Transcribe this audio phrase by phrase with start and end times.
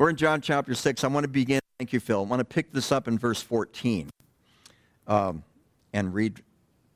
[0.00, 1.04] We're in John chapter 6.
[1.04, 2.20] I want to begin, thank you, Phil.
[2.20, 4.08] I want to pick this up in verse 14
[5.06, 5.44] um,
[5.92, 6.40] and read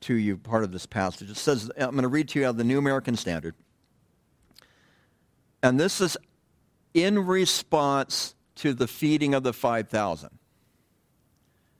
[0.01, 1.29] to you part of this passage.
[1.29, 3.53] It says, I'm going to read to you out of the New American Standard.
[5.61, 6.17] And this is
[6.95, 10.39] in response to the feeding of the 5,000.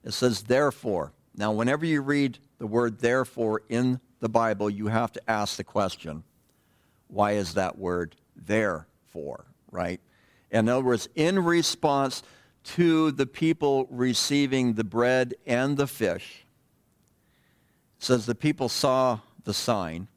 [0.04, 1.12] It says, therefore.
[1.36, 5.64] Now, whenever you read the word therefore in the Bible, you have to ask the
[5.64, 6.24] question,
[7.08, 10.00] why is that word there for, right?
[10.52, 12.24] In other words, in response
[12.64, 16.46] to the people receiving the bread and the fish,
[18.00, 20.08] says the people saw the sign,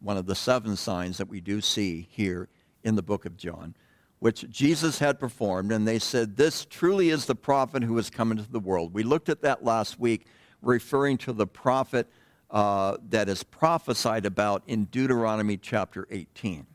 [0.00, 2.48] one of the seven signs that we do see here
[2.82, 3.74] in the book of John,
[4.18, 8.30] which Jesus had performed, and they said, This truly is the prophet who has come
[8.30, 8.92] into the world.
[8.92, 10.26] We looked at that last week,
[10.62, 12.08] referring to the prophet
[12.50, 16.66] uh, that is prophesied about in Deuteronomy chapter 18.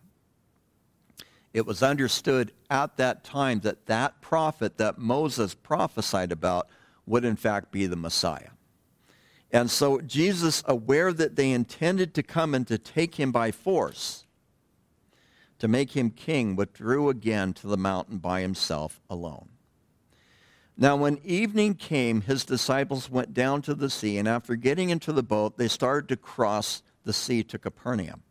[1.54, 6.70] It was understood at that time that that prophet that Moses prophesied about
[7.06, 8.52] would in fact be the Messiah.
[9.52, 14.26] And so Jesus, aware that they intended to come and to take him by force,
[15.58, 19.50] to make him king, withdrew again to the mountain by himself alone.
[20.78, 25.12] Now, when evening came, his disciples went down to the sea, and after getting into
[25.12, 28.24] the boat, they started to cross the sea to Capernaum.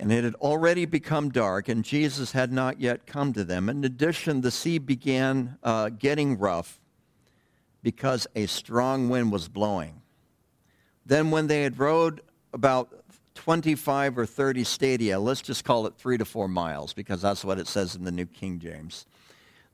[0.00, 3.68] And it had already become dark, and Jesus had not yet come to them.
[3.68, 6.80] In addition, the sea began uh, getting rough
[7.82, 10.00] because a strong wind was blowing.
[11.04, 12.22] Then, when they had rowed
[12.54, 17.44] about 25 or 30 stadia, let's just call it three to four miles, because that's
[17.44, 19.04] what it says in the New King James,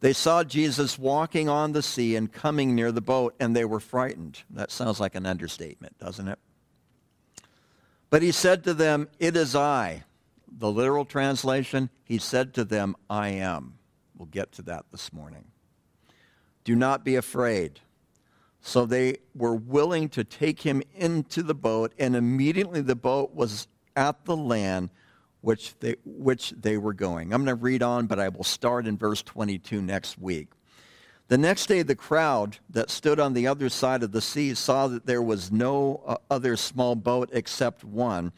[0.00, 3.80] they saw Jesus walking on the sea and coming near the boat, and they were
[3.80, 4.42] frightened.
[4.50, 6.40] That sounds like an understatement, doesn't it?
[8.10, 10.02] But he said to them, It is I.
[10.50, 13.74] The literal translation, he said to them, I am.
[14.16, 15.44] We'll get to that this morning.
[16.64, 17.80] Do not be afraid.
[18.60, 23.68] So they were willing to take him into the boat, and immediately the boat was
[23.94, 24.90] at the land
[25.40, 27.32] which they, which they were going.
[27.32, 30.48] I'm going to read on, but I will start in verse 22 next week.
[31.28, 34.88] The next day, the crowd that stood on the other side of the sea saw
[34.88, 38.32] that there was no uh, other small boat except one,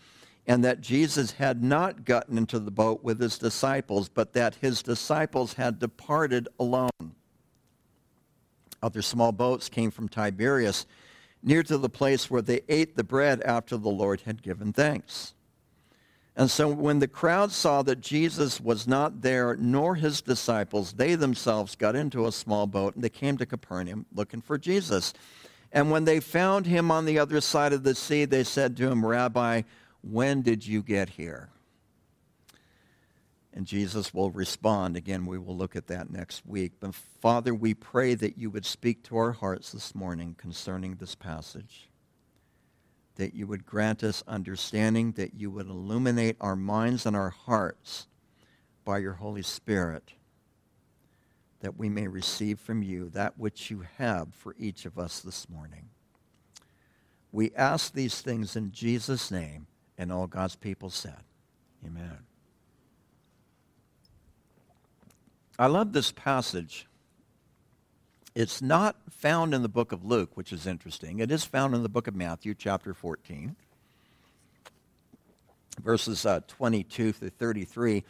[0.48, 4.82] and that Jesus had not gotten into the boat with his disciples, but that his
[4.82, 7.12] disciples had departed alone.
[8.82, 10.86] Other small boats came from Tiberias,
[11.42, 15.34] near to the place where they ate the bread after the Lord had given thanks.
[16.34, 21.14] And so when the crowd saw that Jesus was not there, nor his disciples, they
[21.14, 25.12] themselves got into a small boat and they came to Capernaum looking for Jesus.
[25.72, 28.88] And when they found him on the other side of the sea, they said to
[28.88, 29.62] him, Rabbi,
[30.10, 31.50] when did you get here?
[33.52, 34.96] And Jesus will respond.
[34.96, 36.72] Again, we will look at that next week.
[36.80, 41.14] But Father, we pray that you would speak to our hearts this morning concerning this
[41.14, 41.88] passage.
[43.16, 48.06] That you would grant us understanding, that you would illuminate our minds and our hearts
[48.84, 50.12] by your Holy Spirit,
[51.60, 55.48] that we may receive from you that which you have for each of us this
[55.50, 55.90] morning.
[57.32, 59.66] We ask these things in Jesus' name,
[59.98, 61.18] and all God's people said,
[61.84, 62.18] Amen.
[65.58, 66.86] I love this passage.
[68.34, 71.18] It's not found in the book of Luke, which is interesting.
[71.18, 73.56] It is found in the book of Matthew, chapter 14,
[75.82, 78.04] verses uh, 22 through 33,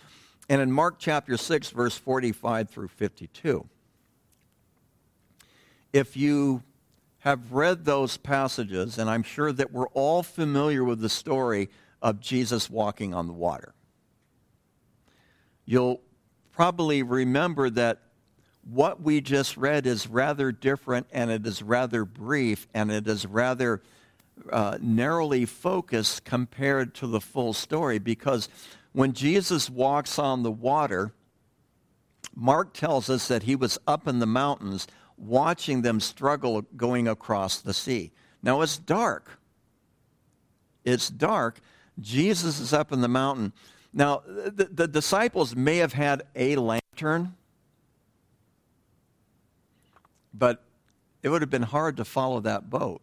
[0.50, 3.66] and in Mark chapter 6, verse 45 through 52.
[5.94, 6.62] If you
[7.28, 11.69] have read those passages, and I'm sure that we're all familiar with the story
[12.00, 13.75] of Jesus walking on the water,
[15.65, 16.00] you'll
[16.53, 18.00] probably remember that
[18.65, 23.27] what we just read is rather different and it is rather brief and it is
[23.27, 23.83] rather
[24.50, 28.49] uh, narrowly focused compared to the full story because
[28.93, 31.12] when Jesus walks on the water,
[32.34, 34.86] Mark tells us that he was up in the mountains
[35.18, 38.12] watching them struggle going across the sea.
[38.42, 39.38] Now it's dark.
[40.84, 41.60] It's dark.
[42.00, 43.53] Jesus is up in the mountain.
[43.92, 47.34] Now, the, the disciples may have had a lantern,
[50.32, 50.62] but
[51.22, 53.00] it would have been hard to follow that boat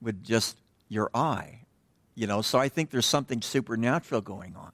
[0.00, 0.56] with just
[0.88, 1.60] your eye.
[2.14, 4.72] You know, so I think there's something supernatural going on.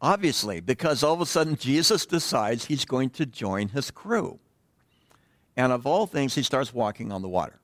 [0.00, 4.38] Obviously, because all of a sudden Jesus decides he's going to join his crew.
[5.56, 7.58] And of all things, he starts walking on the water.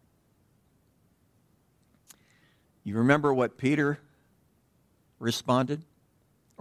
[2.84, 3.98] You remember what Peter
[5.18, 5.82] responded?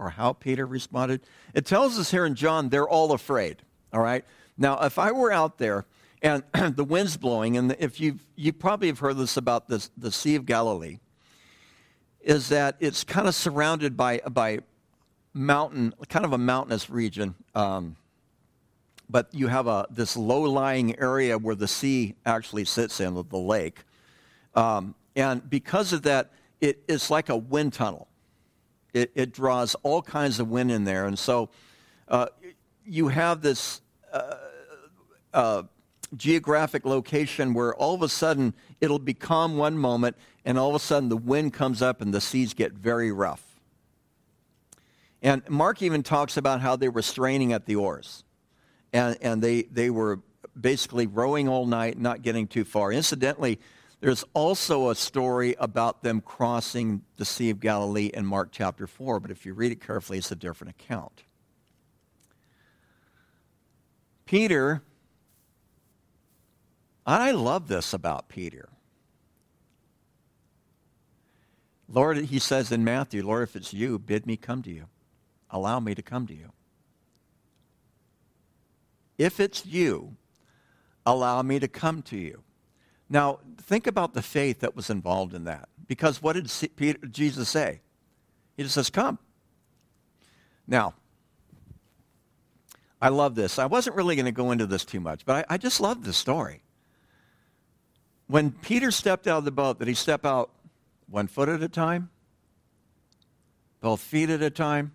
[0.00, 1.20] or how Peter responded?
[1.54, 3.58] It tells us here in John they're all afraid,
[3.92, 4.24] all right?
[4.56, 5.84] Now, if I were out there
[6.22, 6.42] and
[6.74, 10.34] the wind's blowing, and if you you probably have heard this about this, the Sea
[10.34, 10.98] of Galilee,
[12.22, 14.60] is that it's kind of surrounded by, by
[15.34, 17.34] mountain, kind of a mountainous region.
[17.54, 17.96] Um,
[19.10, 23.84] but you have a, this low-lying area where the sea actually sits in, the lake.
[24.54, 28.08] Um, and because of that, it, it's like a wind tunnel.
[28.92, 31.06] It, it, draws all kinds of wind in there.
[31.06, 31.50] And so
[32.08, 32.26] uh,
[32.84, 33.80] you have this
[34.12, 34.34] uh,
[35.32, 35.62] uh,
[36.16, 40.74] geographic location where all of a sudden it'll be calm one moment, and all of
[40.74, 43.44] a sudden the wind comes up and the seas get very rough.
[45.22, 48.24] And Mark even talks about how they were straining at the oars.
[48.92, 50.20] And, and they, they were
[50.58, 52.92] basically rowing all night, not getting too far.
[52.92, 53.58] Incidentally,
[54.00, 59.20] there's also a story about them crossing the Sea of Galilee in Mark chapter 4,
[59.20, 61.22] but if you read it carefully, it's a different account.
[64.24, 64.82] Peter,
[67.06, 68.68] and I love this about Peter.
[71.88, 74.84] Lord, he says in Matthew, Lord, if it's you, bid me come to you.
[75.50, 76.52] Allow me to come to you.
[79.20, 80.16] If it's you,
[81.04, 82.42] allow me to come to you.
[83.10, 85.68] Now, think about the faith that was involved in that.
[85.86, 87.82] Because what did Peter, Jesus say?
[88.56, 89.18] He just says, Come.
[90.66, 90.94] Now,
[93.02, 93.58] I love this.
[93.58, 96.02] I wasn't really going to go into this too much, but I, I just love
[96.02, 96.62] this story.
[98.26, 100.50] When Peter stepped out of the boat, did he step out
[101.10, 102.08] one foot at a time?
[103.82, 104.94] Both feet at a time?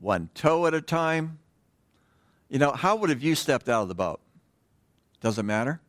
[0.00, 1.38] One toe at a time?
[2.48, 4.20] You know, how would have you stepped out of the boat?
[5.20, 5.80] Does it matter?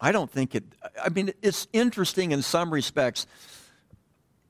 [0.00, 0.64] I don't think it,
[1.02, 3.26] I mean, it's interesting in some respects,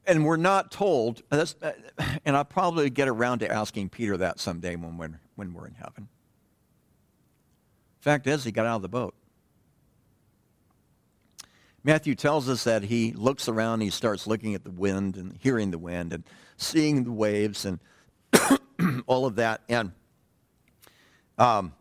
[0.07, 4.97] and we're not told, and I'll probably get around to asking Peter that someday when
[4.97, 6.09] we're, when we're in heaven.
[8.01, 9.15] Fact is, he got out of the boat.
[11.85, 15.71] Matthew tells us that he looks around, he starts looking at the wind and hearing
[15.71, 16.25] the wind and
[16.57, 17.79] seeing the waves and
[19.07, 19.63] all of that.
[19.69, 19.93] And
[21.39, 21.73] um,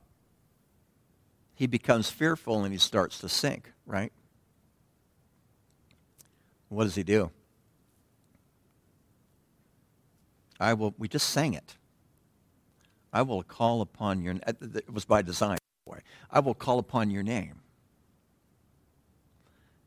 [1.55, 4.11] he becomes fearful and he starts to sink, right?
[6.69, 7.31] What does he do?
[10.59, 11.75] I will, we just sang it.
[13.11, 15.99] I will call upon your, it was by design, by
[16.29, 17.61] I will call upon your name.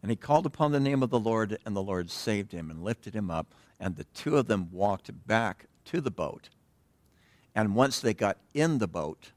[0.02, 2.84] And he called upon the name of the Lord, and the Lord saved him and
[2.84, 3.54] lifted him up.
[3.80, 6.50] And the two of them walked back to the boat.
[7.54, 9.32] And once they got in the boat,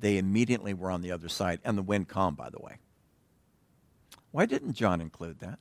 [0.00, 1.60] they immediately were on the other side.
[1.64, 2.78] And the wind calmed, by the way.
[4.32, 5.58] Why didn't John include that?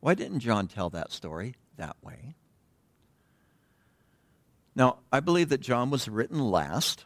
[0.00, 2.34] Why didn't John tell that story that way?
[4.74, 7.04] Now, I believe that John was written last.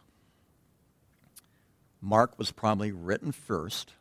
[2.00, 3.92] Mark was probably written first.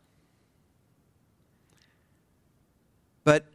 [3.23, 3.47] But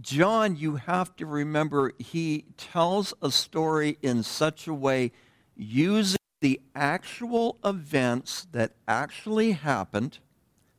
[0.00, 5.12] John, you have to remember, he tells a story in such a way
[5.56, 10.18] using the actual events that actually happened.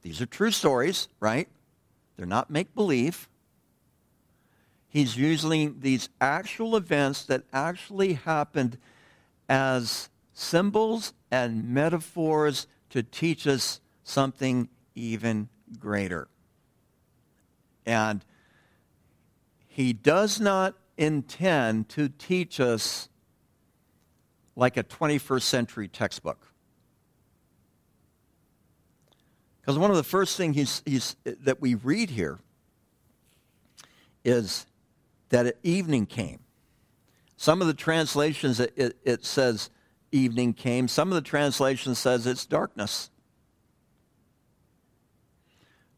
[0.02, 1.48] These are true stories, right?
[2.16, 3.28] They're not make believe.
[4.88, 8.78] He's using these actual events that actually happened
[9.50, 16.28] as symbols and metaphors to teach us something even greater.
[17.86, 18.24] And
[19.68, 23.10] he does not intend to teach us
[24.58, 26.48] like a 21st century textbook.
[29.62, 32.40] Because one of the first things he's, he's, that we read here
[34.26, 34.66] is
[35.30, 36.40] that evening came.
[37.38, 39.70] Some of the translations, it, it, it says
[40.12, 40.88] evening came.
[40.88, 43.12] Some of the translations says it's darkness.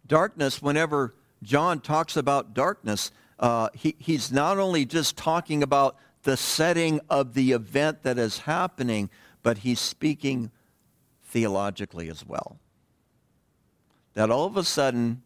[0.06, 6.38] Darkness, whenever John talks about darkness, uh, he, he's not only just talking about the
[6.38, 9.10] setting of the event that is happening,
[9.42, 10.52] but he's speaking
[11.24, 12.60] theologically as well.
[14.14, 15.22] That all of a sudden,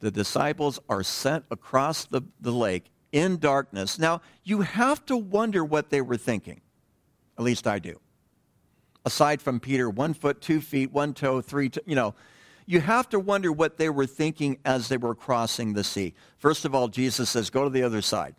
[0.00, 3.98] the disciples are sent across the, the lake in darkness.
[3.98, 6.60] Now, you have to wonder what they were thinking.
[7.38, 8.00] At least I do.
[9.04, 12.14] Aside from Peter, one foot, two feet, one toe, three, you know,
[12.66, 16.14] you have to wonder what they were thinking as they were crossing the sea.
[16.36, 18.34] First of all, Jesus says, go to the other side.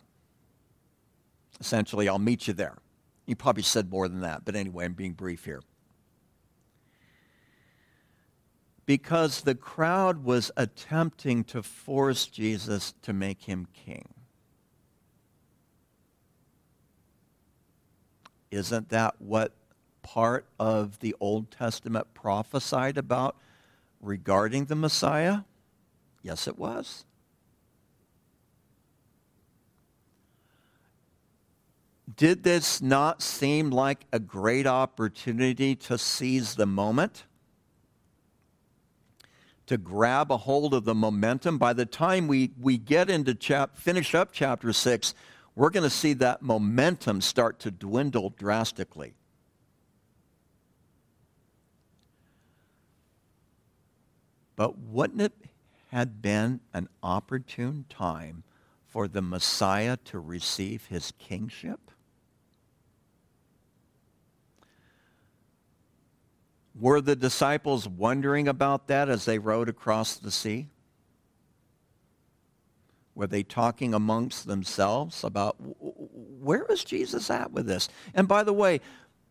[1.60, 2.78] Essentially, I'll meet you there.
[3.26, 5.62] He probably said more than that, but anyway, I'm being brief here.
[8.90, 14.08] because the crowd was attempting to force Jesus to make him king.
[18.50, 19.54] Isn't that what
[20.02, 23.36] part of the Old Testament prophesied about
[24.00, 25.42] regarding the Messiah?
[26.24, 27.04] Yes, it was.
[32.20, 37.24] Did this not seem like a great opportunity to seize the moment?
[39.68, 41.56] To grab a hold of the momentum?
[41.56, 45.14] By the time we, we get into chap, finish up chapter 6,
[45.54, 49.14] we're going to see that momentum start to dwindle drastically.
[54.56, 55.32] But wouldn't it
[55.90, 58.42] have been an opportune time
[58.86, 61.90] for the Messiah to receive his kingship?
[66.78, 70.68] Were the disciples wondering about that as they rowed across the sea?
[73.14, 77.88] Were they talking amongst themselves about where is Jesus at with this?
[78.14, 78.80] And by the way,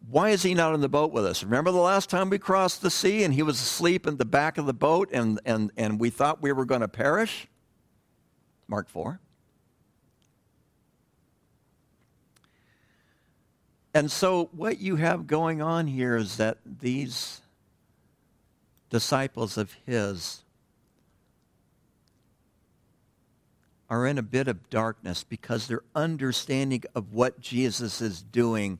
[0.09, 1.43] why is he not in the boat with us?
[1.43, 4.57] Remember the last time we crossed the sea and he was asleep in the back
[4.57, 7.47] of the boat and, and, and we thought we were going to perish?
[8.67, 9.19] Mark 4.
[13.93, 17.41] And so, what you have going on here is that these
[18.89, 20.43] disciples of his
[23.89, 28.77] are in a bit of darkness because their understanding of what Jesus is doing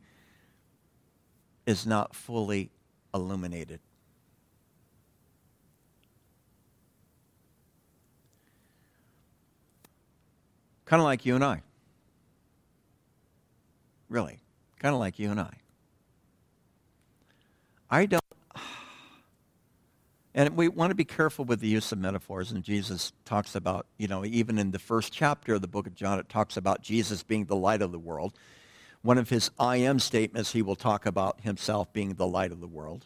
[1.66, 2.70] is not fully
[3.14, 3.80] illuminated.
[10.86, 11.64] Kind of like you and I.
[14.10, 14.40] Really
[14.80, 15.54] kind of like you and I.
[17.90, 18.24] I don't,
[20.34, 22.52] and we want to be careful with the use of metaphors.
[22.52, 25.96] And Jesus talks about, you know, even in the first chapter of the book of
[25.96, 28.34] John, it talks about Jesus being the light of the world.
[29.02, 32.60] One of his I am statements, he will talk about himself being the light of
[32.60, 33.06] the world.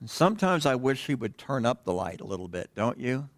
[0.00, 3.28] And sometimes I wish he would turn up the light a little bit, don't you?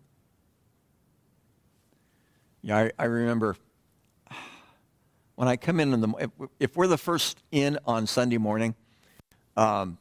[2.63, 3.57] Yeah, I, I remember
[5.35, 8.75] when I come in in the if, if, we're the first in on Sunday morning,
[9.57, 9.99] um,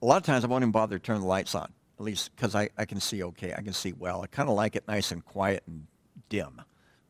[0.00, 2.34] a lot of times I won't even bother to turn the lights on, at least
[2.34, 3.52] because I, I can see okay.
[3.52, 4.22] I can see well.
[4.22, 5.86] I kind of like it nice and quiet and
[6.28, 6.62] dim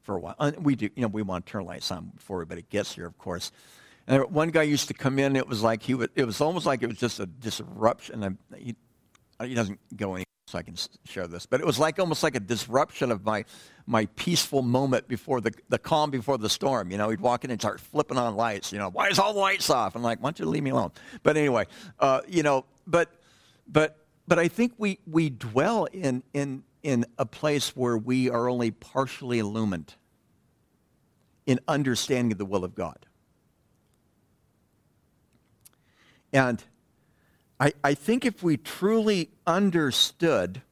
[0.02, 0.36] for a while.
[0.38, 3.06] And we do, you know, we want to turn lights on before everybody gets here,
[3.06, 3.52] of course.
[4.06, 5.36] And one guy used to come in.
[5.36, 6.10] It was like he would.
[6.16, 8.38] It was almost like it was just a disruption.
[8.56, 8.74] He,
[9.44, 11.46] he doesn't go any so I can share this.
[11.46, 13.44] But it was like almost like a disruption of my,
[13.86, 16.90] my peaceful moment before the, the calm before the storm.
[16.90, 18.72] You know, he'd walk in and start flipping on lights.
[18.72, 19.94] You know, why is all the lights off?
[19.94, 20.90] I'm like, why don't you leave me alone?
[21.22, 21.66] But anyway,
[22.00, 23.10] uh, you know, but,
[23.68, 28.48] but, but I think we, we dwell in, in, in a place where we are
[28.48, 29.94] only partially illumined
[31.46, 33.06] in understanding the will of God.
[36.32, 36.62] And
[37.60, 40.62] I, I think if we truly understood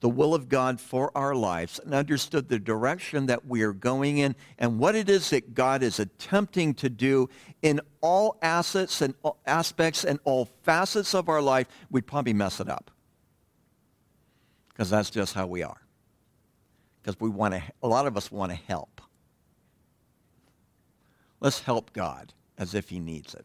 [0.00, 4.18] the will of God for our lives and understood the direction that we are going
[4.18, 7.28] in and what it is that God is attempting to do
[7.62, 9.14] in all assets and
[9.46, 12.90] aspects and all facets of our life, we'd probably mess it up.
[14.68, 15.80] Because that's just how we are.
[17.02, 19.00] Because we want to, a lot of us want to help.
[21.40, 23.44] Let's help God as if he needs it.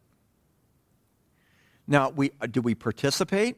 [1.88, 3.58] Now, we, uh, do we participate?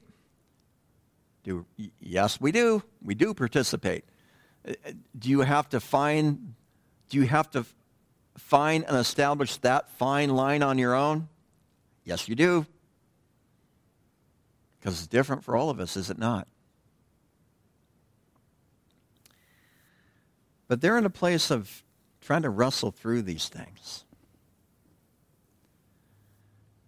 [1.43, 1.65] Do,
[1.99, 2.83] yes, we do.
[3.03, 4.05] We do participate.
[4.67, 6.55] Uh, uh, do you have to find,
[7.09, 7.65] do you have to
[8.37, 11.29] find and establish that fine line on your own?
[12.03, 12.65] Yes, you do.
[14.79, 16.47] Because it's different for all of us, is it not?
[20.67, 21.83] But they're in a place of
[22.21, 24.03] trying to wrestle through these things.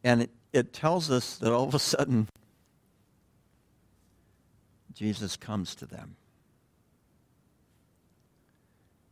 [0.04, 2.28] And it, it tells us that all of a sudden,
[4.94, 6.16] Jesus comes to them.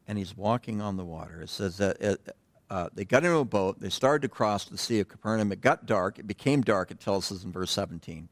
[0.08, 1.42] And he's walking on the water.
[1.42, 2.36] It says that it,
[2.70, 3.80] uh, they got into a boat.
[3.80, 5.52] They started to cross the Sea of Capernaum.
[5.52, 6.20] It got dark.
[6.20, 8.28] It became dark, it tells us in verse 17.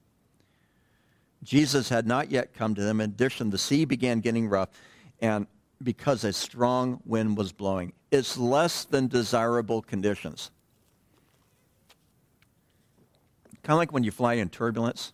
[1.43, 3.01] Jesus had not yet come to them.
[3.01, 4.69] In addition, the sea began getting rough,
[5.19, 5.45] and
[5.83, 7.91] because a strong wind was blowing.
[8.11, 10.51] It's less than desirable conditions.
[13.63, 15.13] Kind of like when you fly in turbulence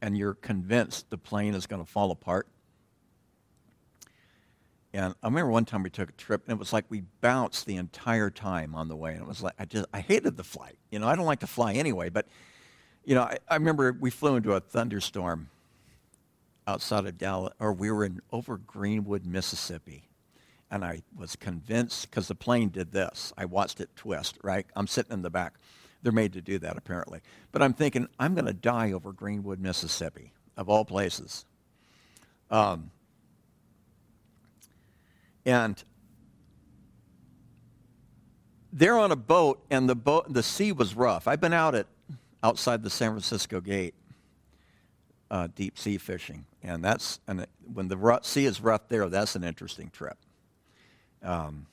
[0.00, 2.46] and you're convinced the plane is going to fall apart.
[4.94, 7.66] And I remember one time we took a trip, and it was like we bounced
[7.66, 9.12] the entire time on the way.
[9.12, 10.78] And it was like, I just, I hated the flight.
[10.90, 12.28] You know, I don't like to fly anyway, but,
[13.04, 15.48] you know, I, I remember we flew into a thunderstorm
[16.66, 20.08] outside of Dallas, or we were in over Greenwood, Mississippi.
[20.70, 23.32] And I was convinced, because the plane did this.
[23.36, 24.64] I watched it twist, right?
[24.76, 25.54] I'm sitting in the back.
[26.04, 27.20] They're made to do that, apparently.
[27.50, 31.46] But I'm thinking, I'm going to die over Greenwood, Mississippi, of all places.
[32.50, 32.90] Um,
[35.46, 35.82] and
[38.70, 41.26] they're on a boat, and the boat, the sea was rough.
[41.26, 41.86] I've been out at
[42.42, 43.94] outside the San Francisco Gate,
[45.30, 49.42] uh, deep sea fishing, and that's and when the sea is rough there, that's an
[49.42, 50.18] interesting trip.
[51.22, 51.66] Um,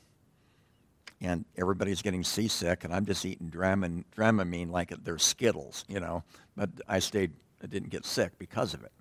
[1.21, 6.23] and everybody's getting seasick, and I'm just eating Dramamine, like they're Skittles, you know.
[6.57, 7.31] But I stayed,
[7.63, 8.91] I didn't get sick because of it.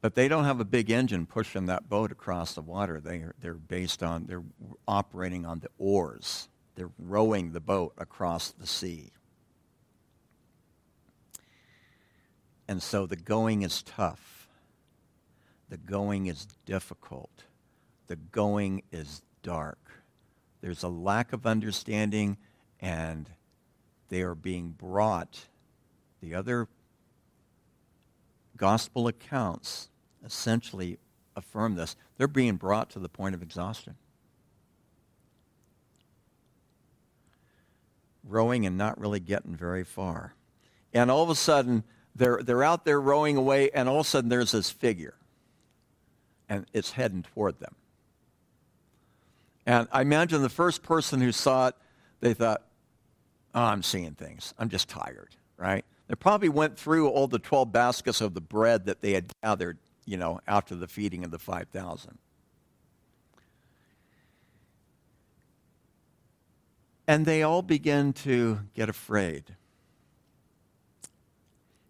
[0.00, 3.00] But they don't have a big engine pushing that boat across the water.
[3.00, 4.44] They are, they're based on, they're
[4.86, 6.48] operating on the oars.
[6.76, 9.10] They're rowing the boat across the sea.
[12.68, 14.48] And so the going is tough.
[15.68, 17.44] The going is difficult.
[18.08, 19.78] The going is dark.
[20.60, 22.38] There's a lack of understanding,
[22.80, 23.28] and
[24.08, 25.46] they are being brought.
[26.20, 26.68] The other
[28.56, 29.88] gospel accounts
[30.24, 30.98] essentially
[31.36, 31.96] affirm this.
[32.16, 33.94] They're being brought to the point of exhaustion.
[38.24, 40.34] Rowing and not really getting very far.
[40.92, 41.84] And all of a sudden,
[42.16, 45.14] they're, they're out there rowing away, and all of a sudden there's this figure.
[46.48, 47.74] And it's heading toward them.
[49.68, 51.74] And I imagine the first person who saw it,
[52.20, 52.62] they thought,
[53.54, 54.54] oh, I'm seeing things.
[54.58, 55.84] I'm just tired, right?
[56.08, 59.76] They probably went through all the 12 baskets of the bread that they had gathered,
[60.06, 62.16] you know, after the feeding of the 5,000.
[67.06, 69.54] And they all begin to get afraid.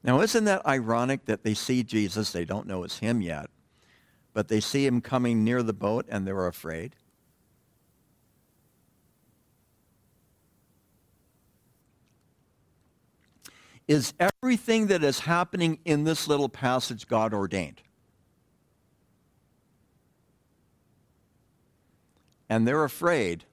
[0.02, 2.32] Now, isn't that ironic that they see Jesus?
[2.32, 3.50] They don't know it's him yet,
[4.33, 6.96] but they see him coming near the boat and they're afraid.
[13.88, 17.81] Is everything that is happening in this little passage God ordained?
[22.51, 23.44] And they're afraid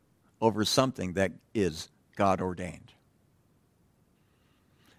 [0.42, 2.92] over something that is God ordained.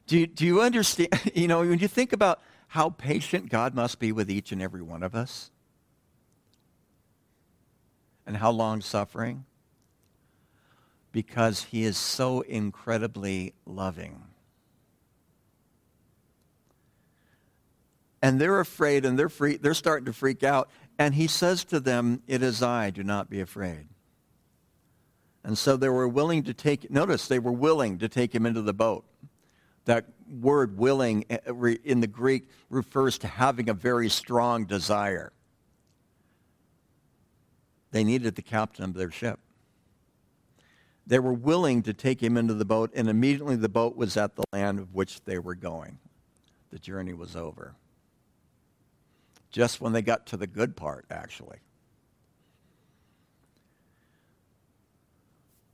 [0.07, 1.09] Do you, do you understand?
[1.35, 4.83] You know, when you think about how patient God must be with each and every
[4.83, 5.51] one of us,
[8.27, 9.45] and how long suffering?
[11.13, 14.26] Because he is so incredibly loving.
[18.27, 20.69] And they're afraid and they're free, they're starting to freak out.
[20.99, 23.87] And he says to them, It is I, do not be afraid.
[25.45, 28.63] And so they were willing to take, notice they were willing to take him into
[28.63, 29.05] the boat.
[29.85, 31.39] That word willing eh,
[31.85, 35.31] in the Greek refers to having a very strong desire.
[37.93, 39.39] They needed the captain of their ship.
[41.07, 44.35] They were willing to take him into the boat, and immediately the boat was at
[44.35, 46.01] the land of which they were going.
[46.73, 47.77] The journey was over
[49.51, 51.59] just when they got to the good part, actually.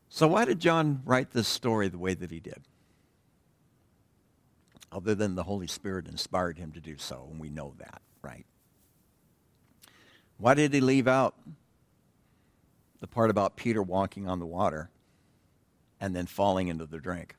[0.08, 2.62] So, why did John write this story the way that he did?
[4.92, 8.44] Other than the Holy Spirit inspired him to do so, and we know that, right?
[10.36, 11.34] Why did he leave out
[13.00, 14.90] the part about Peter walking on the water
[15.98, 17.36] and then falling into the drink?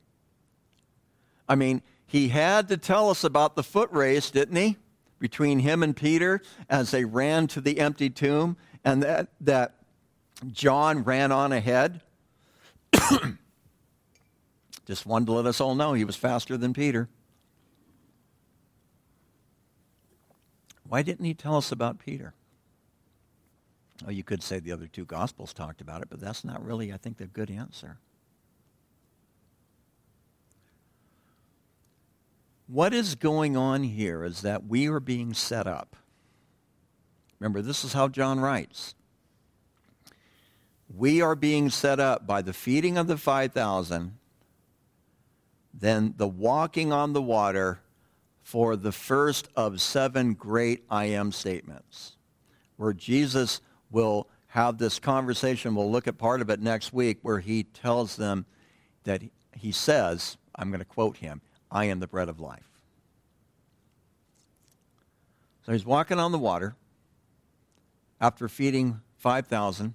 [1.48, 4.76] I mean, he had to tell us about the foot race, didn't he?
[5.24, 9.72] Between him and Peter as they ran to the empty tomb, and that, that
[10.52, 12.02] John ran on ahead.
[14.86, 17.08] Just wanted to let us all know he was faster than Peter.
[20.86, 22.34] Why didn't he tell us about Peter?
[24.06, 26.92] Oh, you could say the other two Gospels talked about it, but that's not really,
[26.92, 27.96] I think, the good answer.
[32.66, 35.96] What is going on here is that we are being set up.
[37.38, 38.94] Remember, this is how John writes.
[40.88, 44.16] We are being set up by the feeding of the 5,000,
[45.74, 47.80] then the walking on the water
[48.42, 52.16] for the first of seven great I am statements,
[52.76, 55.74] where Jesus will have this conversation.
[55.74, 58.46] We'll look at part of it next week where he tells them
[59.02, 59.22] that
[59.52, 61.40] he says, I'm going to quote him,
[61.74, 62.70] I am the bread of life.
[65.66, 66.76] So he's walking on the water.
[68.20, 69.92] after feeding 5,000.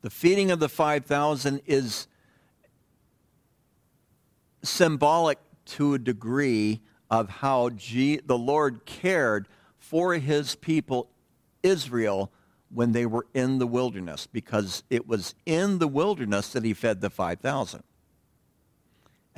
[0.00, 2.06] The feeding of the 5,000 is
[4.62, 11.10] symbolic to a degree of how G- the Lord cared for his people,
[11.62, 12.30] Israel,
[12.70, 17.02] when they were in the wilderness, because it was in the wilderness that he fed
[17.02, 17.82] the 5,000.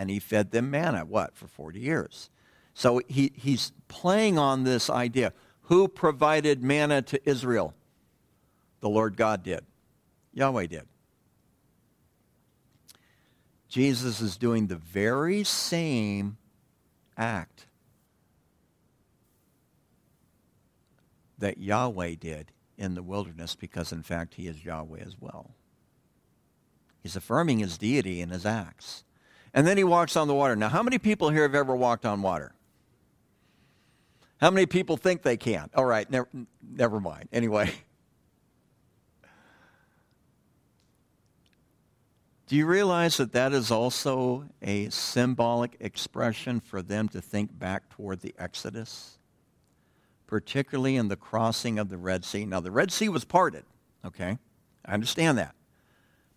[0.00, 2.30] And he fed them manna, what, for 40 years.
[2.72, 5.34] So he, he's playing on this idea.
[5.64, 7.74] Who provided manna to Israel?
[8.80, 9.60] The Lord God did.
[10.32, 10.88] Yahweh did.
[13.68, 16.38] Jesus is doing the very same
[17.18, 17.66] act
[21.36, 25.50] that Yahweh did in the wilderness because, in fact, he is Yahweh as well.
[27.02, 29.04] He's affirming his deity in his acts.
[29.52, 30.54] And then he walks on the water.
[30.56, 32.52] Now, how many people here have ever walked on water?
[34.40, 35.68] How many people think they can?
[35.74, 36.28] All right, never,
[36.62, 37.28] never mind.
[37.32, 37.72] Anyway.
[42.46, 47.88] Do you realize that that is also a symbolic expression for them to think back
[47.90, 49.18] toward the Exodus?
[50.26, 52.44] Particularly in the crossing of the Red Sea.
[52.44, 53.62] Now, the Red Sea was parted,
[54.04, 54.38] okay?
[54.84, 55.54] I understand that.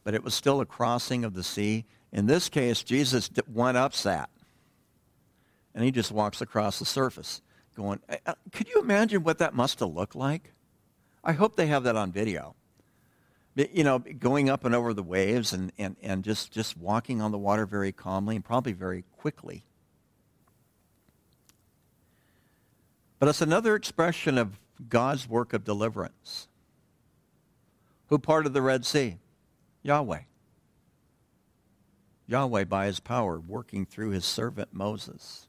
[0.03, 1.85] But it was still a crossing of the sea.
[2.13, 4.29] In this case, Jesus went up that.
[5.75, 7.41] And he just walks across the surface
[7.75, 10.53] going, uh, uh, could you imagine what that must have looked like?
[11.23, 12.55] I hope they have that on video
[13.55, 17.31] you know, going up and over the waves and, and, and just, just walking on
[17.31, 19.63] the water very calmly and probably very quickly.
[23.19, 26.47] But it's another expression of God's work of deliverance.
[28.07, 29.17] Who parted the Red Sea?
[29.83, 30.21] Yahweh.
[32.33, 35.47] Yahweh, by his power, working through his servant Moses.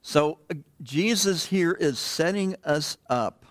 [0.00, 3.44] So uh, Jesus here is setting us up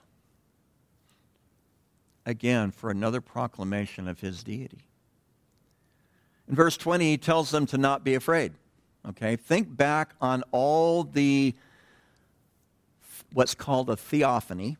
[2.26, 4.80] again for another proclamation of his deity.
[6.48, 8.54] In verse 20, he tells them to not be afraid.
[9.08, 9.36] Okay?
[9.36, 11.54] Think back on all the,
[13.34, 14.78] what's called a theophany.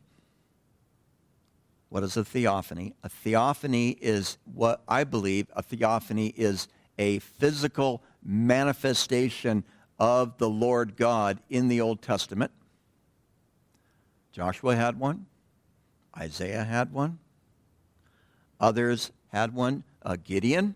[1.94, 2.92] What is a theophany?
[3.04, 6.66] A theophany is what I believe a theophany is
[6.98, 9.62] a physical manifestation
[10.00, 12.50] of the Lord God in the Old Testament.
[14.32, 15.26] Joshua had one.
[16.18, 17.20] Isaiah had one.
[18.58, 19.84] Others had one.
[20.02, 20.74] Uh, Gideon,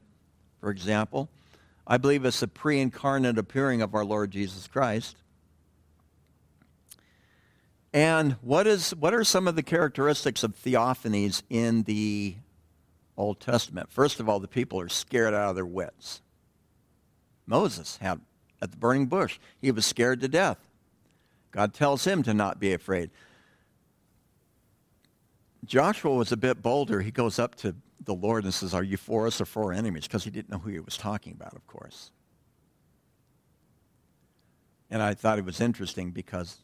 [0.60, 1.28] for example.
[1.84, 5.16] I believe it's a pre incarnate appearing of our Lord Jesus Christ.
[7.92, 12.36] And what, is, what are some of the characteristics of theophanies in the
[13.16, 13.90] Old Testament?
[13.90, 16.20] First of all, the people are scared out of their wits.
[17.46, 18.20] Moses had
[18.60, 20.58] at the burning bush, he was scared to death.
[21.50, 23.10] God tells him to not be afraid.
[25.64, 27.00] Joshua was a bit bolder.
[27.00, 27.74] He goes up to
[28.04, 30.04] the Lord and says, Are you for us or for our enemies?
[30.04, 32.10] Because he didn't know who he was talking about, of course.
[34.90, 36.58] And I thought it was interesting because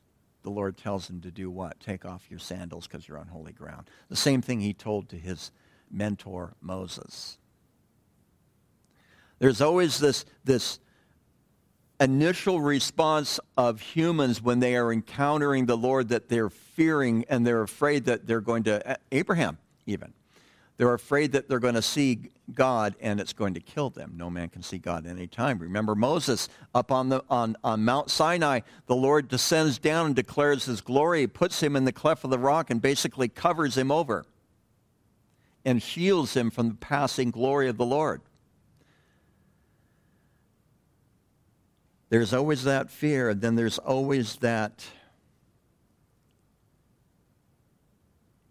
[0.44, 1.80] the Lord tells him to do what?
[1.80, 3.90] Take off your sandals because you're on holy ground.
[4.08, 5.50] The same thing he told to his
[5.90, 7.38] mentor, Moses.
[9.38, 10.78] There's always this, this
[11.98, 17.62] initial response of humans when they are encountering the Lord that they're fearing and they're
[17.62, 20.12] afraid that they're going to, Abraham even,
[20.76, 24.14] they're afraid that they're going to see God and it's going to kill them.
[24.16, 25.58] No man can see God any time.
[25.58, 30.64] Remember Moses up on, the, on, on Mount Sinai, the Lord descends down and declares
[30.64, 34.24] his glory, puts him in the cleft of the rock and basically covers him over
[35.64, 38.20] and shields him from the passing glory of the Lord.
[42.10, 44.84] There's always that fear, and then there's always that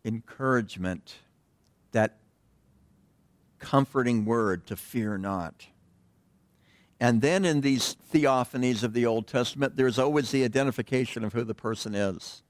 [0.03, 1.15] encouragement,
[1.93, 2.17] that
[3.59, 5.67] comforting word to fear not.
[6.99, 11.43] And then in these theophanies of the Old Testament, there's always the identification of who
[11.43, 12.43] the person is.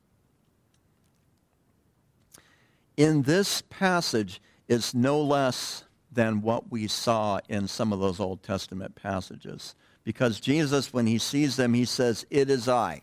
[2.97, 8.43] In this passage, it's no less than what we saw in some of those Old
[8.43, 13.01] Testament passages because Jesus, when he sees them, he says, It is I.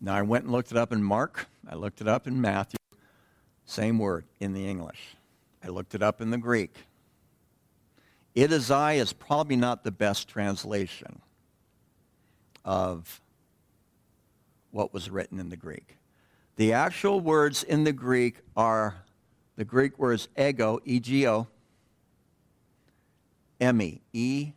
[0.00, 1.46] Now, I went and looked it up in Mark.
[1.68, 2.75] I looked it up in Matthew.
[3.66, 5.16] Same word in the English.
[5.62, 6.74] I looked it up in the Greek.
[8.34, 11.20] It is I is probably not the best translation
[12.64, 13.20] of
[14.70, 15.96] what was written in the Greek.
[16.56, 19.02] The actual words in the Greek are
[19.56, 21.46] the Greek words ego, E-G-O,
[23.60, 24.52] eimi, E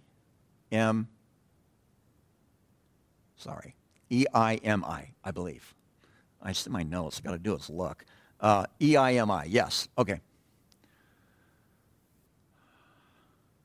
[0.71, 1.07] M,
[3.37, 3.75] sorry,
[4.09, 5.73] E I M I, I believe.
[6.41, 7.19] I see my notes.
[7.19, 8.05] I got to do is look.
[8.39, 9.87] Uh, E-I-M-I, yes.
[9.97, 10.21] Okay.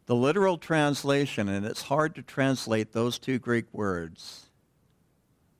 [0.06, 4.46] The literal translation, and it's hard to translate those two Greek words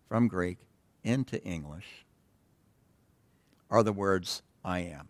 [0.09, 0.59] from Greek
[1.03, 2.05] into English,
[3.71, 5.09] are the words, I am.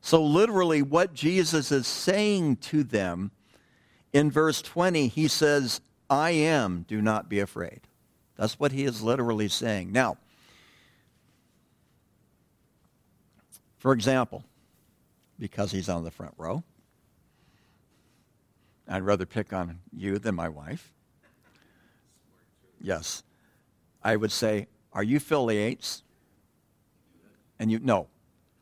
[0.00, 3.30] So, literally, what Jesus is saying to them
[4.12, 5.80] in verse 20, he says,
[6.10, 7.80] I am, do not be afraid.
[8.36, 9.92] That's what he is literally saying.
[9.92, 10.18] Now,
[13.82, 14.44] for example,
[15.40, 16.62] because he's on the front row,
[18.86, 20.92] I'd rather pick on you than my wife.
[22.80, 23.24] Yes.
[24.00, 26.04] I would say, Are you Phil Yates?
[27.58, 28.06] And you, no.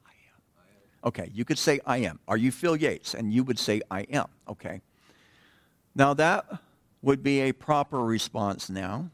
[0.07, 1.09] I am.
[1.09, 2.19] Okay, you could say, I am.
[2.27, 3.13] Are you Phil Yates?
[3.13, 4.29] And you would say, I am.
[4.49, 4.81] Okay.
[5.95, 6.47] Now that
[7.03, 9.11] would be a proper response now.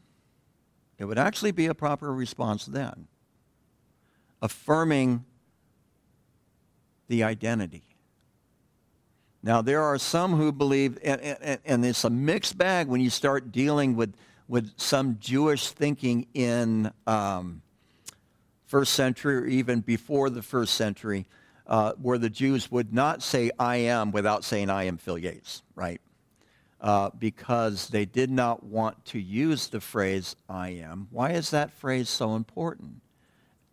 [0.99, 3.09] It would actually be a proper response then,
[4.41, 5.25] affirming
[7.07, 7.83] the identity.
[9.43, 13.09] Now, there are some who believe, and, and, and, it's a mixed bag when you
[13.09, 14.13] start dealing with,
[14.47, 17.61] with some Jewish thinking in um,
[18.65, 21.27] first century or even before the first century,
[21.67, 25.61] uh, where the Jews would not say I am without saying I am Phil Yates,
[25.75, 26.01] right?
[26.79, 31.07] uh, because they did not want to use the phrase I am.
[31.11, 33.01] Why is that phrase so important?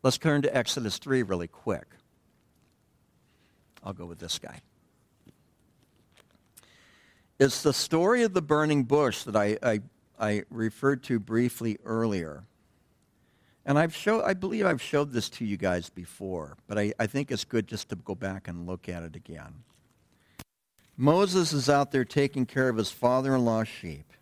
[0.02, 1.86] Let's turn to Exodus 3 really quick.
[3.84, 4.60] I'll go with this guy.
[7.38, 9.80] It's the story of the burning bush that I, I,
[10.18, 12.44] I referred to briefly earlier.
[13.66, 17.06] And I've show, I believe I've showed this to you guys before, but I, I
[17.06, 19.64] think it's good just to go back and look at it again.
[20.96, 24.12] Moses is out there taking care of his father-in-law's sheep.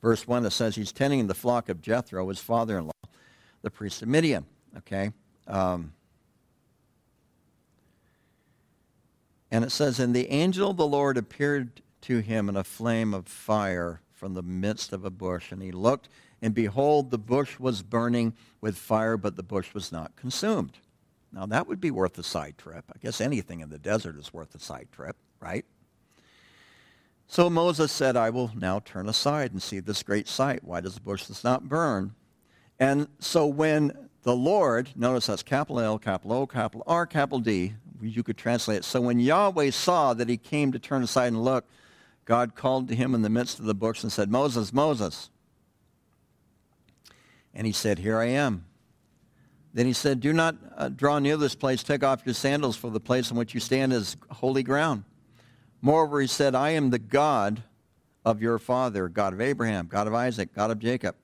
[0.00, 2.92] Verse 1, it says he's tending the flock of Jethro, his father-in-law,
[3.62, 4.46] the priest of Midian.
[4.78, 5.10] Okay?
[5.46, 5.92] Um,
[9.54, 13.14] and it says, And the angel of the Lord appeared to him in a flame
[13.14, 15.52] of fire from the midst of a bush.
[15.52, 16.08] And he looked,
[16.42, 20.78] and behold, the bush was burning with fire, but the bush was not consumed.
[21.32, 22.84] Now, that would be worth a side trip.
[22.92, 25.64] I guess anything in the desert is worth a side trip right?
[27.26, 30.64] So Moses said, I will now turn aside and see this great sight.
[30.64, 32.14] Why does the bush not burn?
[32.78, 37.74] And so when the Lord, notice that's capital L, capital O, capital R, capital D,
[38.08, 38.84] you could translate it.
[38.84, 41.66] So when Yahweh saw that he came to turn aside and look,
[42.24, 45.30] God called to him in the midst of the books and said, Moses, Moses.
[47.54, 48.64] And he said, Here I am.
[49.74, 51.82] Then he said, Do not uh, draw near this place.
[51.82, 55.04] Take off your sandals, for the place on which you stand is holy ground.
[55.82, 57.62] Moreover, he said, I am the God
[58.24, 61.14] of your father, God of Abraham, God of Isaac, God of Jacob.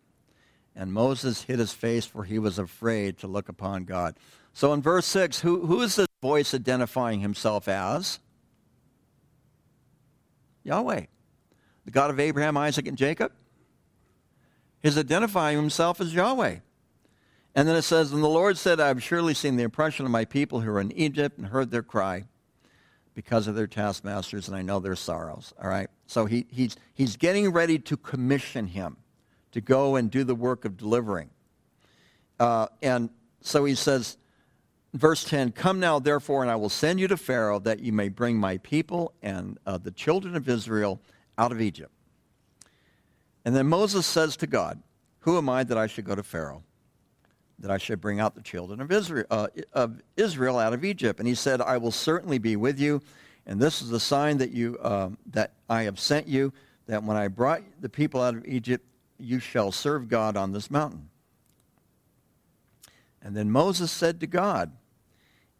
[0.76, 4.16] And Moses hid his face, for he was afraid to look upon God.
[4.52, 8.18] So in verse 6, who, who is this voice identifying himself as?
[10.62, 11.06] Yahweh,
[11.84, 13.32] the God of Abraham, Isaac, and Jacob.
[14.82, 16.56] He's identifying himself as Yahweh.
[17.54, 20.12] And then it says, And the Lord said, I have surely seen the oppression of
[20.12, 22.24] my people who are in Egypt and heard their cry
[23.14, 25.52] because of their taskmasters, and I know their sorrows.
[25.60, 25.88] All right?
[26.06, 28.96] So he, he's, he's getting ready to commission him
[29.52, 31.30] to go and do the work of delivering.
[32.38, 34.16] Uh, and so he says,
[34.92, 38.08] verse 10 Come now, therefore, and I will send you to Pharaoh that you may
[38.08, 41.00] bring my people and uh, the children of Israel
[41.38, 41.92] out of Egypt.
[43.44, 44.82] And then Moses says to God,
[45.20, 46.62] Who am I that I should go to Pharaoh?
[47.60, 51.20] that I should bring out the children of Israel, uh, of Israel out of Egypt.
[51.20, 53.02] And he said, I will certainly be with you.
[53.46, 56.52] And this is the sign that, you, uh, that I have sent you,
[56.86, 58.84] that when I brought the people out of Egypt,
[59.18, 61.10] you shall serve God on this mountain.
[63.22, 64.72] And then Moses said to God,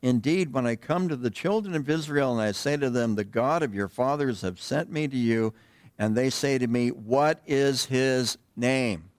[0.03, 3.25] Indeed, when I come to the children of Israel and I say to them, The
[3.25, 5.53] God of your fathers have sent me to you,
[5.99, 9.11] and they say to me, What is his name?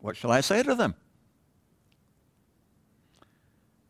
[0.00, 0.94] What shall I say to them?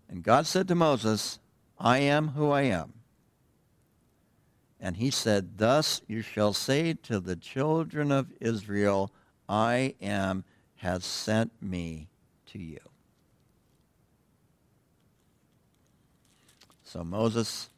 [0.08, 1.38] And God said to Moses,
[1.78, 2.94] I am who I am.
[4.80, 9.10] And he said, Thus you shall say to the children of Israel,
[9.48, 10.44] I am
[10.76, 12.08] has sent me
[12.46, 12.87] to you.
[16.98, 17.68] So Moses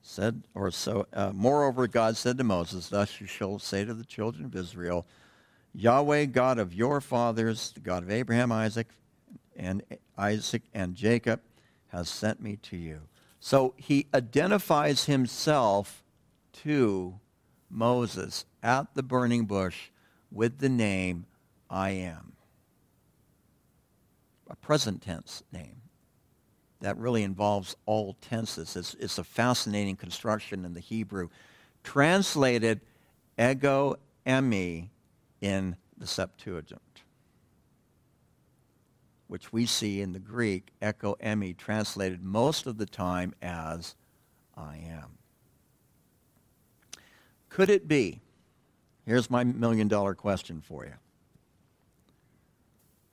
[0.00, 4.04] said, or so, uh, moreover, God said to Moses, Thus you shall say to the
[4.04, 5.08] children of Israel,
[5.74, 8.86] Yahweh, God of your fathers, the God of Abraham, Isaac,
[9.56, 9.82] and
[10.16, 11.40] Isaac and Jacob,
[11.88, 13.00] has sent me to you.
[13.40, 16.04] So he identifies himself
[16.62, 17.18] to
[17.68, 19.88] Moses at the burning bush
[20.30, 21.26] with the name
[21.68, 22.34] I am.
[24.48, 25.79] A present tense name.
[26.80, 28.74] That really involves all tenses.
[28.74, 31.28] It's, it's a fascinating construction in the Hebrew.
[31.84, 32.80] Translated
[33.38, 34.88] ego eimi
[35.40, 37.02] in the Septuagint,
[39.28, 43.94] which we see in the Greek, ego eimi, translated most of the time as
[44.56, 45.18] I am.
[47.50, 48.20] Could it be?
[49.04, 50.94] Here's my million dollar question for you.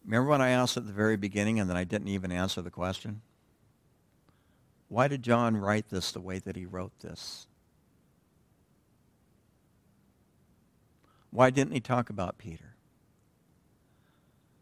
[0.06, 2.69] Remember when I asked at the very beginning and then I didn't even answer the
[2.69, 3.21] question?
[4.89, 7.47] Why did John write this the way that he wrote this?
[11.30, 12.76] Why didn't he talk about Peter?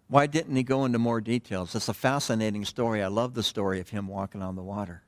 [0.07, 1.75] Why didn't he go into more details?
[1.75, 3.01] It's a fascinating story.
[3.01, 5.03] I love the story of him walking on the water.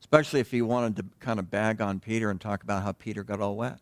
[0.00, 3.22] Especially if he wanted to kind of bag on Peter and talk about how Peter
[3.22, 3.78] got all wet.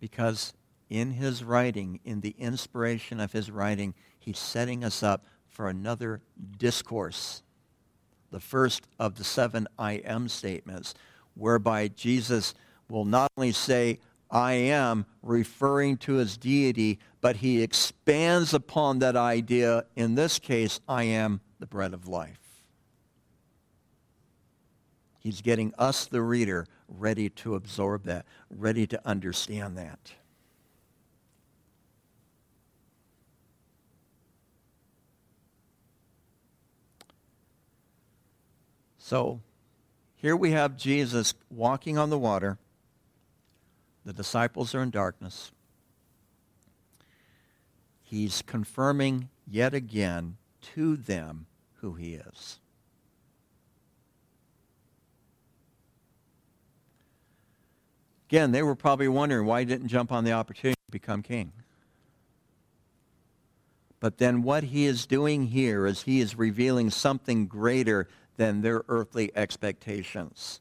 [0.00, 0.52] Because
[0.92, 6.20] in his writing, in the inspiration of his writing, he's setting us up for another
[6.58, 7.42] discourse.
[8.30, 10.92] The first of the seven I am statements,
[11.34, 12.52] whereby Jesus
[12.90, 14.00] will not only say,
[14.30, 19.86] I am, referring to his deity, but he expands upon that idea.
[19.96, 22.38] In this case, I am the bread of life.
[25.20, 30.12] He's getting us, the reader, ready to absorb that, ready to understand that.
[39.12, 39.42] So
[40.16, 42.56] here we have Jesus walking on the water.
[44.06, 45.52] The disciples are in darkness.
[48.02, 50.38] He's confirming yet again
[50.74, 51.44] to them
[51.82, 52.58] who he is.
[58.30, 61.52] Again, they were probably wondering why he didn't jump on the opportunity to become king.
[64.00, 68.82] But then what he is doing here is he is revealing something greater than their
[68.88, 70.60] earthly expectations.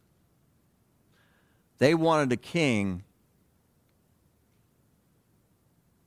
[1.78, 3.04] They wanted a king,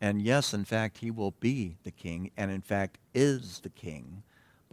[0.01, 4.23] and yes, in fact, he will be the king, and in fact is the king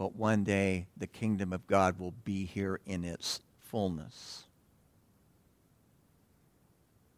[0.02, 4.48] but one day the kingdom of God will be here in its fullness.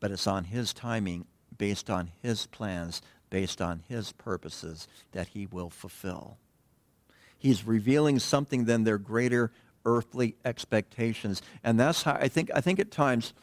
[0.00, 1.24] But it's on his timing,
[1.56, 6.36] based on his plans, based on his purposes that he will fulfill.
[7.38, 9.50] He's revealing something than their greater
[9.84, 11.42] earthly expectations.
[11.62, 13.34] And that's how I think I think at times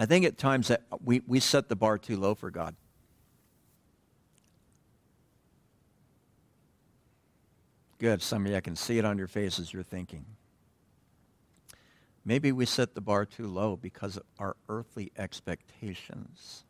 [0.00, 2.74] I think at times that we, we set the bar too low for God.
[7.98, 8.22] Good.
[8.22, 9.74] Some of you, I can see it on your faces.
[9.74, 10.24] You're thinking.
[12.24, 16.64] Maybe we set the bar too low because of our earthly expectations.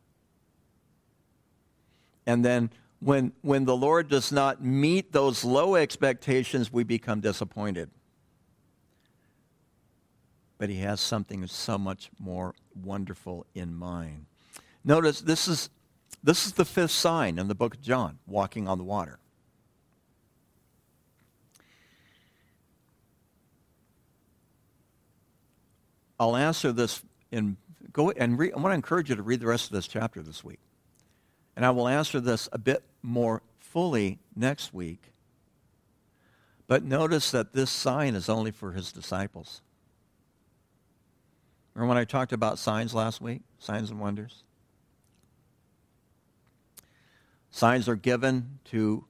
[2.26, 7.90] And then when, when the Lord does not meet those low expectations, we become disappointed.
[10.58, 14.26] But he has something so much more wonderful in mind.
[14.84, 15.70] Notice this is,
[16.22, 19.18] this is the fifth sign in the book of John, walking on the water.
[26.18, 27.56] I'll answer this in
[27.92, 30.20] go and read, I want to encourage you to read the rest of this chapter
[30.20, 30.60] this week.
[31.56, 35.12] And I will answer this a bit more fully next week.
[36.66, 39.60] But notice that this sign is only for his disciples.
[41.74, 43.42] Remember when I talked about signs last week?
[43.58, 44.44] Signs and wonders?
[47.50, 49.04] Signs are given to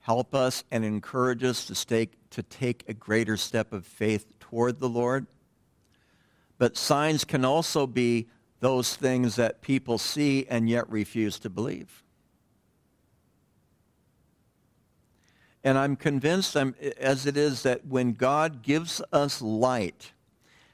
[0.00, 4.78] help us and encourage us to take, to take a greater step of faith toward
[4.78, 5.26] the Lord.
[6.58, 8.28] But signs can also be
[8.60, 12.02] those things that people see and yet refuse to believe.
[15.66, 20.12] And I'm convinced, as it is, that when God gives us light,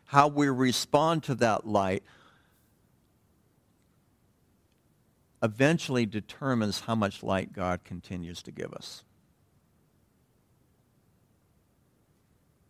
[0.04, 2.02] how we respond to that light
[5.42, 9.02] eventually determines how much light God continues to give us.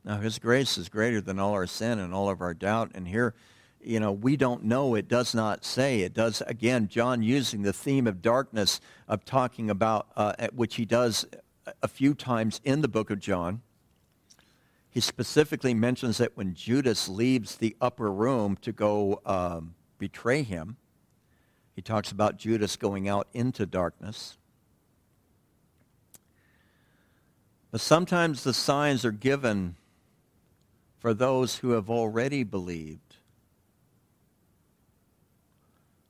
[0.05, 2.93] Now, His grace is greater than all our sin and all of our doubt.
[2.95, 3.35] And here,
[3.83, 4.95] you know, we don't know.
[4.95, 6.03] It does not say.
[6.03, 10.85] It does, again, John using the theme of darkness of talking about, uh, which he
[10.85, 11.27] does
[11.83, 13.63] a few times in the book of John.
[14.91, 20.77] He specifically mentions that when Judas leaves the upper room to go um, betray him,
[21.75, 24.37] he talks about Judas going out into darkness.
[27.71, 29.77] But sometimes the signs are given
[30.99, 33.17] for those who have already believed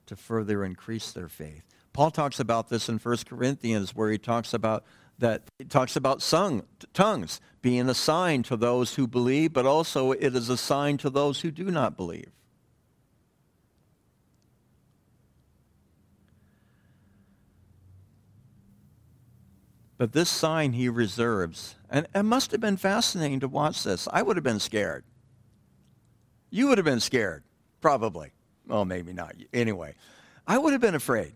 [0.06, 1.62] to further increase their faith.
[1.92, 4.84] Paul talks about this in 1 Corinthians where he talks about
[5.22, 10.10] that he talks about sung, tongues being a sign to those who believe, but also
[10.10, 12.30] it is a sign to those who do not believe.
[19.96, 21.76] But this sign he reserves.
[21.88, 24.08] And it must have been fascinating to watch this.
[24.12, 25.04] I would have been scared.
[26.50, 27.44] You would have been scared,
[27.80, 28.32] probably.
[28.66, 29.36] Well, maybe not.
[29.52, 29.94] Anyway,
[30.48, 31.32] I would have been afraid.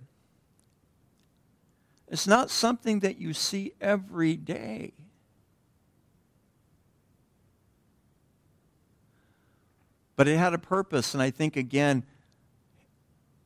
[2.09, 4.93] It's not something that you see every day.
[10.15, 12.05] But it had a purpose, and I think, again,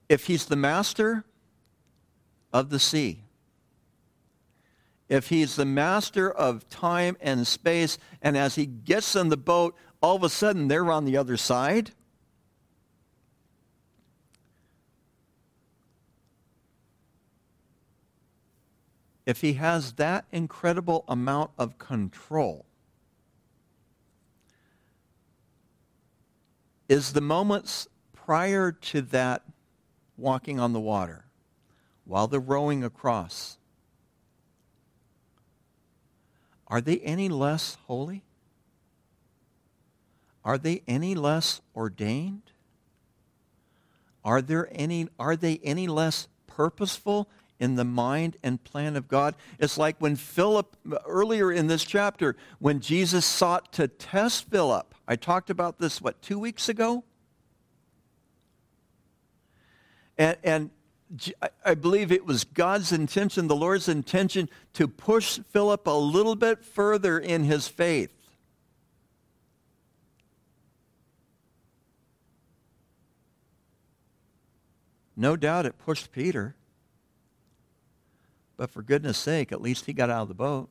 [0.08, 1.24] if he's the master
[2.52, 3.24] of the sea,
[5.08, 9.74] if he's the master of time and space, and as he gets in the boat,
[10.00, 11.90] all of a sudden they're on the other side.
[19.26, 22.64] If he has that incredible amount of control,
[26.88, 29.42] is the moments prior to that
[30.16, 31.24] walking on the water,
[32.04, 33.58] while they're rowing across,
[36.70, 38.22] Are they any less holy?
[40.44, 42.52] Are they any less ordained?
[44.24, 47.28] Are, there any, are they any less purposeful
[47.60, 49.36] in the mind and plan of God?
[49.60, 54.94] It's like when Philip, earlier in this chapter, when Jesus sought to test Philip.
[55.06, 57.04] I talked about this, what, two weeks ago?
[60.18, 60.70] And, and
[61.64, 66.64] I believe it was God's intention, the Lord's intention, to push Philip a little bit
[66.64, 68.12] further in his faith.
[75.16, 76.54] No doubt it pushed Peter.
[78.60, 80.68] But for goodness sake, at least he got out of the boat.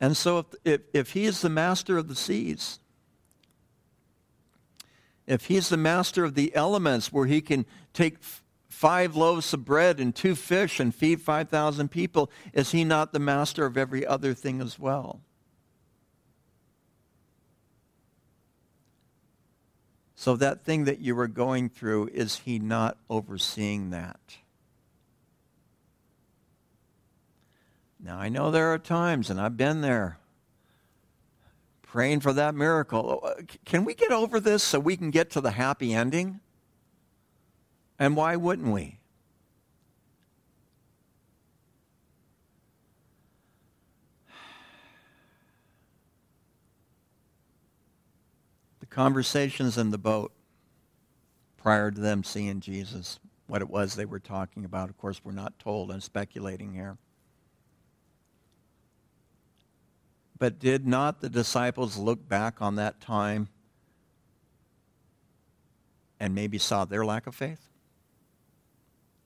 [0.00, 2.80] And so if, if, if he is the master of the seas,
[5.28, 8.16] if he's the master of the elements where he can take
[8.68, 13.20] five loaves of bread and two fish and feed 5,000 people, is he not the
[13.20, 15.20] master of every other thing as well?
[20.22, 24.20] So, that thing that you were going through, is he not overseeing that?
[27.98, 30.18] Now, I know there are times, and I've been there,
[31.82, 33.18] praying for that miracle.
[33.20, 36.38] Uh, can we get over this so we can get to the happy ending?
[37.98, 39.00] And why wouldn't we?
[48.92, 50.32] Conversations in the boat
[51.56, 55.32] prior to them seeing Jesus, what it was they were talking about, of course, we're
[55.32, 55.90] not told.
[55.90, 56.98] I'm speculating here.
[60.38, 63.48] But did not the disciples look back on that time
[66.18, 67.68] and maybe saw their lack of faith?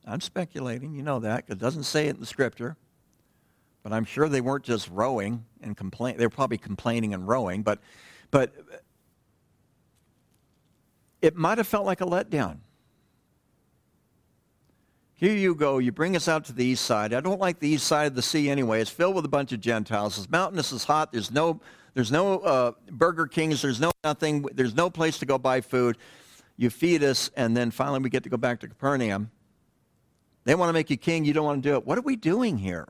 [0.07, 0.95] I'm speculating.
[0.95, 1.45] You know that.
[1.49, 2.77] It doesn't say it in the scripture.
[3.83, 6.17] But I'm sure they weren't just rowing and complain.
[6.19, 7.63] They were probably complaining and rowing.
[7.63, 7.81] But,
[8.31, 8.53] but
[11.23, 12.59] it might have felt like a letdown.
[15.15, 15.79] Here you go.
[15.79, 17.15] You bring us out to the east side.
[17.15, 18.83] I don't like the east side of the sea anyway.
[18.83, 20.19] It's filled with a bunch of Gentiles.
[20.19, 20.73] It's mountainous.
[20.73, 21.11] It's hot.
[21.11, 21.61] There's no,
[21.95, 23.63] there's no uh, Burger Kings.
[23.63, 24.43] There's no nothing.
[24.53, 25.97] There's no place to go buy food.
[26.59, 29.31] You feed us, and then finally we get to go back to Capernaum.
[30.45, 31.25] They want to make you king.
[31.25, 31.87] You don't want to do it.
[31.87, 32.87] What are we doing here?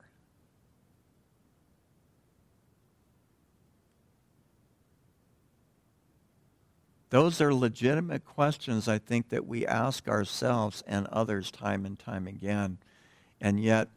[7.11, 12.27] Those are legitimate questions, I think, that we ask ourselves and others time and time
[12.27, 12.79] again.
[13.41, 13.89] And yet,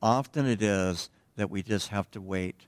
[0.00, 2.66] often it is that we just have to wait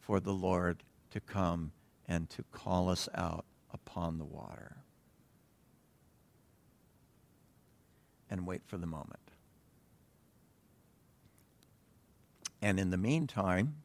[0.00, 1.72] for the Lord to come
[2.06, 4.76] and to call us out upon the water.
[8.30, 9.16] And wait for the moment.
[12.62, 13.76] And in the meantime,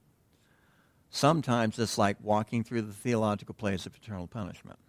[1.10, 4.80] sometimes it's like walking through the theological place of eternal punishment.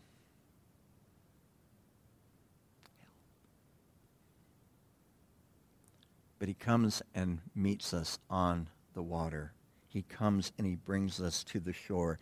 [6.44, 9.54] But he comes and meets us on the water.
[9.88, 12.18] He comes and he brings us to the shore.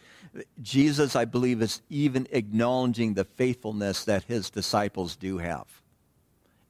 [0.60, 5.66] Jesus, I believe, is even acknowledging the faithfulness that his disciples do have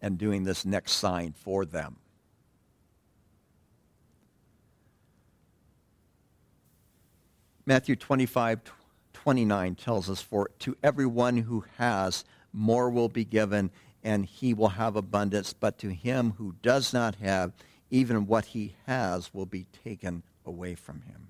[0.00, 1.96] and doing this next sign for them.
[7.66, 8.62] Matthew 25,
[9.12, 12.24] 29 tells us, For to everyone who has,
[12.55, 13.70] more will be given,
[14.03, 15.53] and he will have abundance.
[15.53, 17.53] But to him who does not have,
[17.90, 21.28] even what he has will be taken away from him.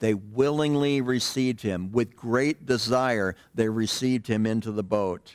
[0.00, 1.90] They willingly received him.
[1.92, 5.34] With great desire, they received him into the boat.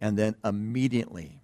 [0.00, 1.40] And then immediately,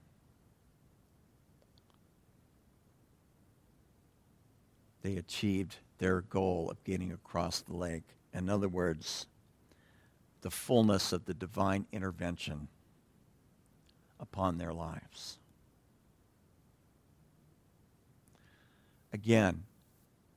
[5.02, 8.04] they achieved their goal of getting across the lake.
[8.34, 9.26] In other words,
[10.40, 12.68] the fullness of the divine intervention
[14.20, 15.38] upon their lives.
[19.12, 19.64] Again,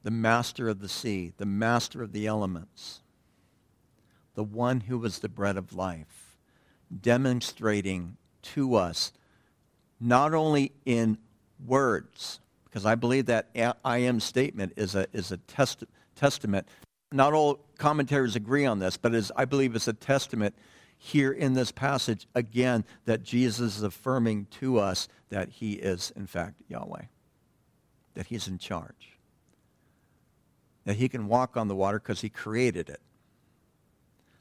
[0.04, 3.02] the master of the sea, the master of the elements,
[4.36, 6.38] the one who was the bread of life,
[7.02, 9.12] demonstrating to us
[10.00, 11.18] not only in
[11.66, 13.50] words, because I believe that
[13.84, 15.84] I am statement is a, is a test,
[16.16, 16.68] testament.
[17.12, 20.56] Not all commentaries agree on this, but is, I believe it's a testament
[21.02, 26.28] here in this passage, again, that Jesus is affirming to us that he is, in
[26.28, 27.06] fact, Yahweh,
[28.16, 29.18] that he's in charge,
[30.84, 33.00] that he can walk on the water because he created it,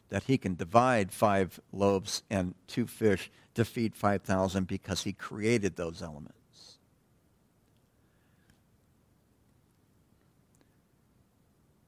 [0.09, 5.77] that he can divide five loaves and two fish to feed 5,000 because he created
[5.77, 6.38] those elements.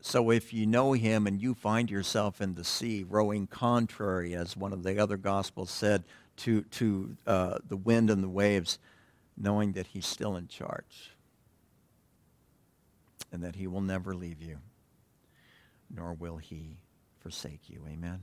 [0.01, 4.57] So if you know him and you find yourself in the sea, rowing contrary, as
[4.57, 6.05] one of the other gospels said,
[6.39, 8.79] to, to uh, the wind and the waves,
[9.37, 11.13] knowing that he's still in charge
[13.31, 14.59] and that he will never leave you,
[15.95, 16.79] nor will he
[17.21, 17.85] forsake you.
[17.89, 18.19] Amen.